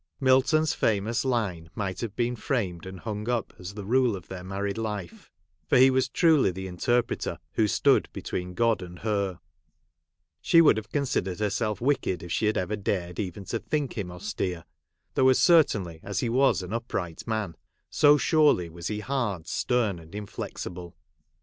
Milton's 0.19 0.73
famous 0.73 1.23
line 1.23 1.69
might 1.75 2.01
have 2.01 2.15
been 2.15 2.35
framed 2.35 2.87
and 2.87 3.01
hung 3.01 3.29
up 3.29 3.53
as 3.59 3.75
the 3.75 3.85
rule 3.85 4.15
of 4.15 4.29
their 4.29 4.43
married 4.43 4.79
life, 4.79 5.29
for 5.67 5.77
he 5.77 5.91
was 5.91 6.09
truly 6.09 6.49
the 6.49 6.65
interpreter, 6.65 7.37
who 7.51 7.67
stood 7.67 8.09
be 8.11 8.23
tween 8.23 8.55
God 8.55 8.81
and 8.81 8.97
her; 8.97 9.39
she 10.41 10.59
would 10.59 10.75
have 10.77 10.91
con 10.91 11.03
sidered 11.03 11.37
herself 11.37 11.81
wicked 11.81 12.23
if 12.23 12.31
she 12.31 12.47
had 12.47 12.57
ever 12.57 12.75
dared 12.75 13.19
even 13.19 13.45
to 13.45 13.59
think 13.59 13.95
him 13.95 14.11
austere, 14.11 14.65
though 15.13 15.29
as 15.29 15.37
cer 15.37 15.61
tainly 15.63 15.99
as 16.01 16.21
he 16.21 16.29
was 16.29 16.63
an 16.63 16.73
upright 16.73 17.27
man, 17.27 17.55
so 17.91 18.17
surely 18.17 18.69
was 18.71 18.87
he 18.87 19.01
hard, 19.01 19.45
stern, 19.47 19.99
and 19.99 20.15
inflexible. 20.15 20.95